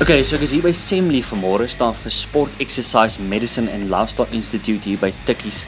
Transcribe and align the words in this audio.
Okay, 0.00 0.22
so 0.24 0.38
ek 0.38 0.46
is 0.46 0.52
hier 0.54 0.64
by 0.64 0.70
Semley 0.72 1.18
vanmôre 1.20 1.66
staan 1.68 1.92
vir 1.92 2.12
Sport 2.16 2.62
Exercise 2.64 3.20
Medicine 3.20 3.68
and 3.68 3.90
Lifestyle 3.92 4.32
Institute 4.32 4.80
hier 4.88 4.96
by 4.96 5.10
Tikkies. 5.28 5.66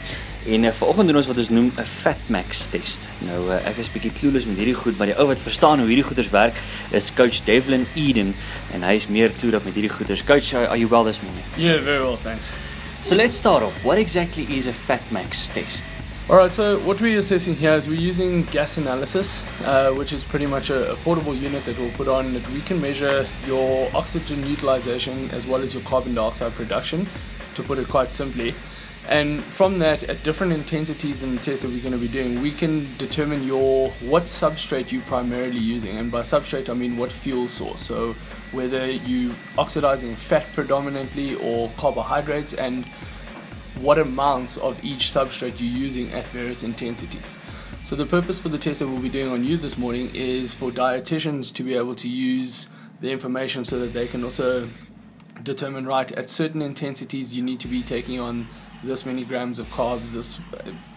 En 0.48 0.64
uh, 0.64 0.72
vanoggend 0.72 1.12
doen 1.12 1.18
ons 1.20 1.28
wat 1.28 1.40
ons 1.42 1.50
noem 1.52 1.68
'n 1.68 1.84
Fatmax 1.84 2.62
test. 2.72 3.04
Nou 3.28 3.42
uh, 3.52 3.60
ek 3.68 3.82
is 3.84 3.92
bietjie 3.92 4.14
clueless 4.16 4.48
met 4.48 4.56
hierdie 4.56 4.72
goed, 4.72 4.96
maar 4.96 5.12
die 5.12 5.18
ou 5.20 5.28
wat 5.28 5.36
verstaan 5.36 5.84
hoe 5.84 5.88
hierdie 5.92 6.08
goeders 6.08 6.32
werk 6.32 6.56
is 6.96 7.12
coach 7.12 7.44
Devlin 7.44 7.84
Eden 7.92 8.32
en 8.72 8.80
hy 8.80 8.96
is 8.96 9.10
meer 9.12 9.36
clued 9.36 9.52
up 9.52 9.68
met 9.68 9.76
hierdie 9.76 9.92
goeders. 9.92 10.24
Coach, 10.24 10.56
are 10.56 10.80
you 10.80 10.88
well 10.88 11.04
this 11.04 11.20
morning? 11.20 11.44
Yeah, 11.60 11.84
very 11.84 12.00
well, 12.00 12.16
thanks. 12.16 12.56
So 13.04 13.14
let's 13.14 13.36
start 13.36 13.60
off. 13.60 13.84
What 13.84 14.00
exactly 14.00 14.48
is 14.48 14.64
a 14.64 14.72
Fatmax 14.72 15.52
test? 15.52 15.91
All 16.30 16.36
right, 16.36 16.52
so 16.52 16.78
what 16.78 17.00
we're 17.00 17.18
assessing 17.18 17.56
here 17.56 17.72
is 17.72 17.88
we're 17.88 17.98
using 17.98 18.44
gas 18.44 18.76
analysis, 18.76 19.44
uh, 19.64 19.90
which 19.90 20.12
is 20.12 20.22
pretty 20.22 20.46
much 20.46 20.70
a, 20.70 20.92
a 20.92 20.96
portable 20.96 21.34
unit 21.34 21.64
that 21.64 21.76
we'll 21.76 21.90
put 21.90 22.06
on 22.06 22.32
that 22.34 22.48
we 22.50 22.60
can 22.60 22.80
measure 22.80 23.26
your 23.44 23.90
oxygen 23.92 24.46
utilization 24.46 25.28
as 25.32 25.48
well 25.48 25.62
as 25.62 25.74
your 25.74 25.82
carbon 25.82 26.14
dioxide 26.14 26.52
production, 26.52 27.08
to 27.56 27.62
put 27.64 27.76
it 27.76 27.88
quite 27.88 28.14
simply. 28.14 28.54
And 29.08 29.42
from 29.42 29.80
that, 29.80 30.04
at 30.04 30.22
different 30.22 30.52
intensities 30.52 31.24
in 31.24 31.34
the 31.34 31.42
test 31.42 31.62
that 31.62 31.72
we're 31.72 31.82
going 31.82 31.92
to 31.92 31.98
be 31.98 32.06
doing, 32.06 32.40
we 32.40 32.52
can 32.52 32.96
determine 32.98 33.42
your 33.42 33.90
what 33.90 34.22
substrate 34.22 34.92
you're 34.92 35.02
primarily 35.02 35.58
using. 35.58 35.98
And 35.98 36.10
by 36.10 36.20
substrate, 36.20 36.68
I 36.68 36.74
mean 36.74 36.96
what 36.96 37.10
fuel 37.10 37.48
source. 37.48 37.80
So 37.80 38.14
whether 38.52 38.88
you're 38.88 39.34
oxidizing 39.58 40.14
fat 40.14 40.46
predominantly 40.54 41.34
or 41.34 41.72
carbohydrates, 41.76 42.54
and 42.54 42.86
what 43.80 43.98
amounts 43.98 44.56
of 44.56 44.82
each 44.84 45.04
substrate 45.06 45.58
you're 45.58 45.68
using 45.68 46.12
at 46.12 46.24
various 46.26 46.62
intensities. 46.62 47.38
So 47.84 47.96
the 47.96 48.06
purpose 48.06 48.38
for 48.38 48.48
the 48.48 48.58
test 48.58 48.78
that 48.78 48.86
we'll 48.86 49.02
be 49.02 49.08
doing 49.08 49.28
on 49.28 49.44
you 49.44 49.56
this 49.56 49.76
morning 49.76 50.10
is 50.14 50.54
for 50.54 50.70
dietitians 50.70 51.52
to 51.54 51.64
be 51.64 51.74
able 51.74 51.94
to 51.96 52.08
use 52.08 52.68
the 53.00 53.10
information 53.10 53.64
so 53.64 53.78
that 53.80 53.92
they 53.92 54.06
can 54.06 54.22
also 54.22 54.68
determine 55.42 55.86
right 55.86 56.12
at 56.12 56.30
certain 56.30 56.62
intensities 56.62 57.34
you 57.34 57.42
need 57.42 57.58
to 57.58 57.66
be 57.66 57.82
taking 57.82 58.20
on 58.20 58.46
this 58.84 59.04
many 59.04 59.24
grams 59.24 59.58
of 59.58 59.66
carbs 59.70 60.14
this 60.14 60.40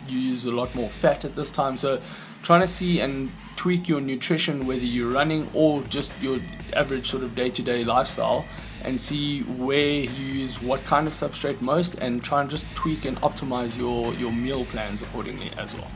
you 0.08 0.20
use 0.20 0.46
a 0.46 0.52
lot 0.52 0.74
more 0.76 0.90
fat 0.90 1.26
at 1.26 1.36
this 1.36 1.50
time 1.50 1.76
so 1.76 2.00
trying 2.44 2.62
to 2.62 2.68
see 2.68 3.00
and 3.00 3.32
tweak 3.56 3.90
your 3.90 4.00
nutrition 4.00 4.68
whether 4.68 4.86
you're 4.86 5.12
running 5.12 5.50
or 5.54 5.82
just 5.84 6.14
your 6.22 6.40
average 6.74 7.10
sort 7.10 7.24
of 7.24 7.34
day-to-day 7.34 7.84
lifestyle 7.84 8.46
and 8.86 9.00
see 9.00 9.42
where 9.42 9.90
you 10.04 10.26
use 10.42 10.62
what 10.62 10.84
kind 10.86 11.08
of 11.08 11.14
substrate 11.14 11.60
most 11.62 11.96
and 11.96 12.24
try 12.24 12.42
and 12.42 12.50
just 12.50 12.66
tweak 12.76 13.06
and 13.06 13.18
optimize 13.18 13.78
your 13.78 14.14
your 14.14 14.32
meal 14.32 14.66
plans 14.66 15.02
accordingly 15.02 15.52
as 15.58 15.74
well 15.74 15.92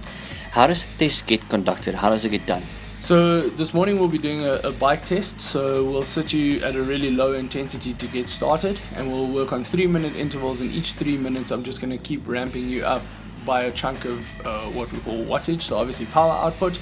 How 0.51 0.67
does 0.67 0.87
this 0.97 1.21
get 1.21 1.47
conducted? 1.49 1.95
How 1.95 2.09
does 2.09 2.25
it 2.25 2.29
get 2.29 2.45
done? 2.45 2.63
so 3.01 3.49
this 3.49 3.73
morning 3.73 3.97
we'll 3.97 4.09
be 4.09 4.17
doing 4.17 4.43
a, 4.43 4.55
a 4.55 4.71
bike 4.71 5.05
test. 5.05 5.39
So 5.39 5.85
we'll 5.89 6.03
sit 6.03 6.33
you 6.33 6.61
at 6.61 6.75
a 6.75 6.81
really 6.81 7.11
low 7.11 7.33
intensity 7.33 7.93
to 7.93 8.07
get 8.07 8.27
started, 8.29 8.81
and 8.95 9.11
we'll 9.11 9.27
work 9.27 9.53
on 9.53 9.63
three 9.63 9.87
minute 9.87 10.15
intervals. 10.15 10.59
And 10.61 10.71
each 10.73 10.93
three 10.93 11.17
minutes, 11.17 11.51
I'm 11.51 11.63
just 11.63 11.81
going 11.81 11.97
to 11.97 12.03
keep 12.03 12.27
ramping 12.27 12.67
you 12.69 12.83
up 12.85 13.01
by 13.45 13.63
a 13.63 13.71
chunk 13.71 14.05
of 14.05 14.19
uh, 14.45 14.67
what 14.71 14.91
we 14.91 14.99
call 14.99 15.17
wattage. 15.25 15.61
So 15.61 15.77
obviously 15.77 16.07
power 16.07 16.31
output, 16.31 16.79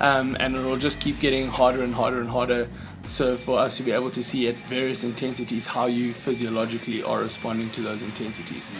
um, 0.00 0.36
and 0.40 0.56
it'll 0.56 0.76
just 0.76 1.00
keep 1.00 1.20
getting 1.20 1.48
harder 1.48 1.82
and 1.82 1.94
harder 1.94 2.20
and 2.20 2.28
harder. 2.28 2.68
So 3.08 3.36
for 3.36 3.58
us 3.58 3.76
to 3.76 3.82
be 3.82 3.92
able 3.92 4.10
to 4.12 4.22
see 4.22 4.48
at 4.48 4.56
various 4.68 5.04
intensities 5.04 5.66
how 5.66 5.86
you 5.86 6.14
physiologically 6.14 7.02
are 7.02 7.20
responding 7.20 7.70
to 7.70 7.82
those 7.82 8.02
intensities. 8.02 8.70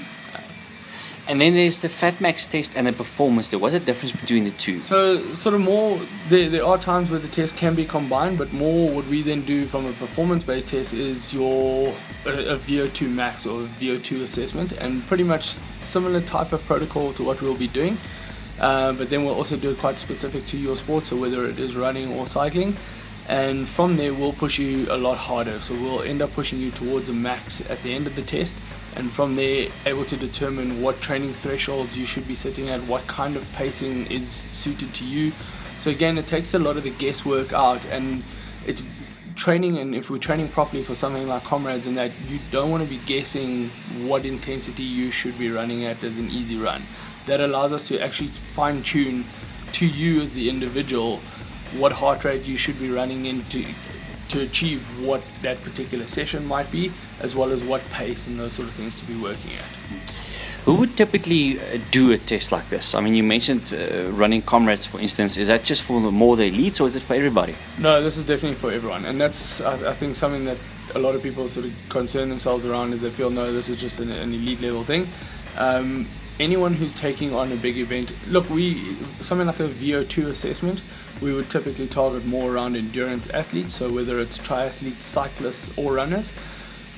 And 1.27 1.41
then 1.41 1.55
there's 1.55 1.81
the 1.81 1.89
Fatmax 1.89 2.51
test 2.51 2.77
and 2.77 2.87
the 2.87 2.93
performance 2.93 3.49
There 3.49 3.59
was 3.59 3.73
a 3.73 3.81
difference 3.81 4.13
between 4.13 4.45
the 4.45 4.51
two? 4.51 4.83
So, 4.83 5.33
sort 5.33 5.55
of 5.55 5.63
more, 5.63 5.99
there, 6.29 6.51
there 6.51 6.65
are 6.65 6.77
times 6.77 7.11
where 7.11 7.19
the 7.19 7.29
test 7.29 7.57
can 7.57 7.75
be 7.75 7.87
combined, 7.87 8.37
but 8.37 8.53
more 8.53 8.91
what 8.91 9.07
we 9.07 9.23
then 9.23 9.41
do 9.43 9.65
from 9.65 9.87
a 9.87 9.93
performance 9.95 10.45
based 10.45 10.69
test 10.69 10.93
is 10.93 11.33
your 11.33 11.95
a, 12.27 12.55
a 12.55 12.57
VO2 12.57 13.09
max 13.09 13.47
or 13.47 13.63
VO2 13.63 14.23
assessment, 14.23 14.73
and 14.73 15.07
pretty 15.07 15.25
much 15.25 15.57
similar 15.81 16.21
type 16.21 16.53
of 16.53 16.63
protocol 16.67 17.15
to 17.15 17.25
what 17.25 17.41
we'll 17.41 17.57
be 17.57 17.69
doing. 17.69 17.97
Uh, 18.61 18.93
but 18.93 19.11
then 19.11 19.25
we'll 19.25 19.35
also 19.35 19.57
do 19.57 19.71
it 19.71 19.79
quite 19.79 19.99
specific 19.99 20.47
to 20.47 20.57
your 20.57 20.77
sport, 20.77 21.05
so 21.05 21.17
whether 21.17 21.45
it 21.47 21.59
is 21.59 21.77
running 21.77 22.13
or 22.15 22.27
cycling. 22.27 22.77
And 23.27 23.67
from 23.67 23.97
there, 23.97 24.13
we'll 24.13 24.35
push 24.35 24.59
you 24.59 24.87
a 24.91 24.99
lot 24.99 25.17
harder. 25.17 25.61
So 25.61 25.75
we'll 25.75 26.03
end 26.03 26.21
up 26.21 26.33
pushing 26.33 26.61
you 26.61 26.71
towards 26.71 27.09
a 27.09 27.15
max 27.15 27.63
at 27.63 27.83
the 27.83 27.95
end 27.95 28.07
of 28.07 28.15
the 28.15 28.23
test, 28.23 28.55
and 28.97 29.11
from 29.11 29.35
there, 29.35 29.69
able 29.87 30.05
to 30.05 30.17
determine 30.17 30.83
what 30.83 31.01
training 31.01 31.35
thresholds 31.35 31.99
you 31.99 32.05
should 32.05 32.29
be 32.29 32.35
sitting 32.35 32.69
at, 32.69 32.83
what 32.83 33.07
kind 33.07 33.37
of 33.37 33.51
pacing 33.53 34.07
is 34.07 34.47
suited 34.53 34.95
to 34.95 35.07
you. 35.07 35.33
So 35.79 35.91
again, 35.91 36.19
it 36.19 36.27
takes 36.27 36.55
a 36.55 36.59
lot 36.59 36.77
of 36.77 36.85
the 36.85 36.91
guesswork 36.91 37.53
out, 37.53 37.85
and 37.87 38.23
it's 38.67 38.83
training. 39.35 39.79
And 39.79 39.95
if 39.95 40.11
we're 40.11 40.19
training 40.19 40.49
properly 40.49 40.83
for 40.83 40.95
something 40.95 41.29
like 41.29 41.45
comrades, 41.45 41.87
and 41.87 41.97
that 41.99 42.13
you 42.29 42.39
don't 42.51 42.71
want 42.71 42.83
to 42.83 42.89
be 42.89 42.99
guessing 42.99 43.71
what 44.07 44.25
intensity 44.25 44.83
you 44.83 45.11
should 45.11 45.39
be 45.39 45.51
running 45.51 45.85
at 45.85 46.03
as 46.05 46.19
an 46.19 46.31
easy 46.31 46.57
run. 46.57 46.85
That 47.27 47.41
allows 47.41 47.73
us 47.73 47.83
to 47.85 48.01
actually 48.01 48.29
fine 48.29 48.83
tune 48.83 49.27
to 49.73 49.87
you 49.87 50.21
as 50.21 50.33
the 50.33 50.49
individual 50.49 51.21
what 51.77 51.93
heart 51.93 52.25
rate 52.25 52.45
you 52.45 52.57
should 52.57 52.79
be 52.79 52.91
running 52.91 53.27
into 53.27 53.65
to 54.29 54.41
achieve 54.41 54.83
what 55.01 55.23
that 55.43 55.61
particular 55.63 56.07
session 56.07 56.47
might 56.47 56.71
be, 56.71 56.93
as 57.21 57.35
well 57.35 57.51
as 57.51 57.63
what 57.63 57.85
pace 57.91 58.27
and 58.27 58.39
those 58.39 58.53
sort 58.53 58.69
of 58.69 58.75
things 58.75 58.97
to 58.97 59.05
be 59.05 59.17
working 59.17 59.53
at. 59.55 59.65
Who 60.65 60.77
would 60.77 60.97
typically 60.97 61.61
uh, 61.61 61.79
do 61.91 62.13
a 62.13 62.17
test 62.17 62.51
like 62.51 62.71
this? 62.71 62.95
I 62.95 63.01
mean, 63.01 63.15
you 63.15 63.23
mentioned 63.23 63.75
uh, 63.75 64.11
running 64.13 64.41
comrades, 64.41 64.87
for 64.87 64.99
instance. 64.99 65.37
Is 65.37 65.49
that 65.49 65.63
just 65.63 65.83
for 65.83 66.01
the 66.01 66.11
more 66.11 66.37
the 66.37 66.51
elites, 66.51 66.81
or 66.81 66.87
is 66.87 66.97
it 66.97 67.03
for 67.03 67.13
everybody? 67.13 67.55
No, 67.77 68.03
this 68.03 68.17
is 68.17 68.25
definitely 68.25 68.57
for 68.57 68.73
everyone, 68.73 69.05
and 69.05 69.21
that's 69.21 69.61
I, 69.61 69.91
I 69.91 69.93
think 69.93 70.17
something 70.17 70.45
that 70.45 70.57
a 70.95 70.99
lot 70.99 71.15
of 71.15 71.23
people 71.23 71.49
sort 71.49 71.67
of 71.67 71.73
concern 71.91 72.31
themselves 72.31 72.65
around 72.65 72.95
is 72.95 73.03
they 73.03 73.11
feel 73.11 73.29
no, 73.29 73.53
this 73.53 73.69
is 73.69 73.77
just 73.77 74.01
an, 74.01 74.11
an 74.11 74.33
elite 74.33 74.63
level 74.63 74.85
thing. 74.85 75.07
Um, 75.59 76.09
anyone 76.41 76.73
who's 76.73 76.95
taking 76.95 77.35
on 77.35 77.53
a 77.53 77.57
big 77.57 77.77
event, 77.77 78.15
look, 78.29 78.49
we 78.49 78.97
something 79.21 79.47
like 79.47 79.61
a 79.61 79.69
VO2 79.69 80.29
assessment, 80.29 80.81
we 81.21 81.35
would 81.35 81.51
typically 81.51 81.89
target 81.89 82.25
more 82.25 82.55
around 82.55 82.75
endurance 82.75 83.29
athletes, 83.29 83.75
so 83.75 83.93
whether 83.93 84.19
it's 84.19 84.39
triathletes, 84.39 85.03
cyclists, 85.03 85.77
or 85.77 85.93
runners. 85.93 86.33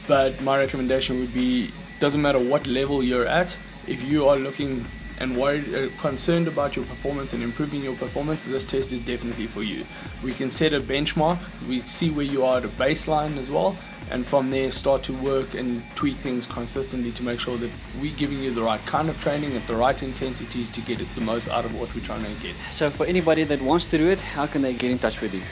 But 0.06 0.40
my 0.40 0.56
recommendation 0.56 1.18
would 1.18 1.34
be 1.34 1.72
doesn't 1.98 2.20
matter 2.20 2.38
what 2.38 2.66
level 2.66 3.02
you're 3.02 3.26
at, 3.26 3.56
if 3.86 4.02
you 4.02 4.28
are 4.28 4.36
looking 4.36 4.84
and 5.18 5.36
worried, 5.36 5.74
uh, 5.74 5.88
concerned 5.98 6.46
about 6.46 6.76
your 6.76 6.84
performance 6.84 7.32
and 7.32 7.42
improving 7.42 7.82
your 7.82 7.94
performance, 7.96 8.44
this 8.44 8.64
test 8.64 8.92
is 8.92 9.00
definitely 9.00 9.46
for 9.46 9.62
you. 9.62 9.86
We 10.22 10.32
can 10.32 10.50
set 10.50 10.74
a 10.74 10.80
benchmark, 10.80 11.38
we 11.66 11.80
see 11.80 12.10
where 12.10 12.26
you 12.26 12.44
are 12.44 12.58
at 12.58 12.64
a 12.64 12.68
baseline 12.68 13.36
as 13.38 13.50
well, 13.50 13.76
and 14.10 14.26
from 14.26 14.50
there 14.50 14.70
start 14.70 15.02
to 15.04 15.12
work 15.14 15.54
and 15.54 15.82
tweak 15.96 16.16
things 16.16 16.46
consistently 16.46 17.12
to 17.12 17.22
make 17.22 17.40
sure 17.40 17.56
that 17.58 17.70
we're 18.00 18.14
giving 18.14 18.42
you 18.42 18.52
the 18.52 18.62
right 18.62 18.84
kind 18.86 19.08
of 19.08 19.18
training 19.20 19.56
at 19.56 19.66
the 19.66 19.74
right 19.74 20.02
intensities 20.02 20.70
to 20.70 20.80
get 20.82 20.98
the 21.14 21.20
most 21.20 21.48
out 21.48 21.64
of 21.64 21.74
what 21.74 21.92
we're 21.94 22.04
trying 22.04 22.24
to 22.24 22.42
get. 22.42 22.54
So, 22.70 22.90
for 22.90 23.06
anybody 23.06 23.44
that 23.44 23.60
wants 23.60 23.86
to 23.88 23.98
do 23.98 24.08
it, 24.08 24.20
how 24.20 24.46
can 24.46 24.62
they 24.62 24.74
get 24.74 24.90
in 24.90 24.98
touch 24.98 25.20
with 25.20 25.34
you? 25.34 25.42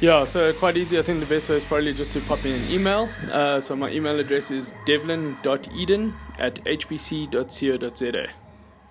Yeah, 0.00 0.24
so 0.24 0.52
quite 0.52 0.76
easy. 0.76 0.98
I 0.98 1.02
think 1.02 1.20
the 1.20 1.26
best 1.26 1.48
way 1.48 1.56
is 1.56 1.64
probably 1.64 1.94
just 1.94 2.10
to 2.12 2.20
pop 2.20 2.44
in 2.44 2.52
an 2.60 2.70
email. 2.70 3.08
Uh, 3.30 3.60
so 3.60 3.74
my 3.76 3.90
email 3.90 4.18
address 4.18 4.50
is 4.50 4.74
devlin.eden 4.86 6.14
at 6.38 6.62
hpc.co.za. 6.64 8.26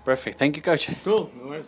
Perfect. 0.05 0.39
Thank 0.39 0.55
you, 0.55 0.61
coach. 0.61 0.89
Cool, 1.03 1.31
no 1.37 1.47
worries. 1.47 1.67